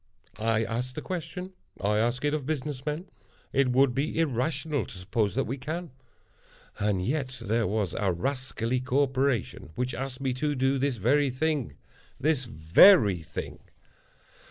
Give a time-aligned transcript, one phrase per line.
[0.39, 1.53] I ask the question.
[1.79, 3.05] I ask it of business men.
[3.53, 5.91] It would be irrational to suppose that we can.
[6.79, 12.45] And yet there was a rascally corporation which asked me to do this very thing—this
[12.45, 13.59] very thing!